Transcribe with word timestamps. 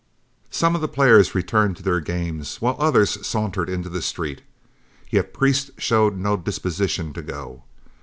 Some 0.49 0.73
of 0.73 0.81
the 0.81 0.87
players 0.87 1.35
returned 1.35 1.77
to 1.77 1.83
their 1.83 1.99
games, 1.99 2.59
while 2.59 2.75
others 2.79 3.23
sauntered 3.23 3.69
into 3.69 3.87
the 3.87 4.01
street, 4.01 4.41
yet 5.11 5.31
Priest 5.31 5.69
showed 5.77 6.17
no 6.17 6.35
disposition 6.37 7.13
to 7.13 7.21
go. 7.21 7.61